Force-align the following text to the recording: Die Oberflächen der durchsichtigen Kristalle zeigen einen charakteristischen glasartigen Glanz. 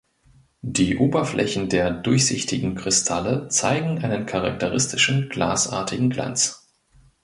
Die 0.63 0.97
Oberflächen 0.97 1.69
der 1.69 1.91
durchsichtigen 1.91 2.73
Kristalle 2.73 3.49
zeigen 3.49 3.99
einen 4.03 4.25
charakteristischen 4.25 5.29
glasartigen 5.29 6.09
Glanz. 6.09 6.67